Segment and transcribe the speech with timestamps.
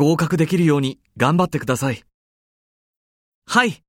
[0.00, 2.02] 合格できるように頑張ってください。
[3.44, 3.82] はい。